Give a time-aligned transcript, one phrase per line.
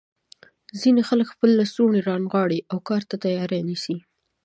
[0.81, 3.97] ځینې خلک خپل لستوڼي رانغاړي او کار ته تیاری نیسي.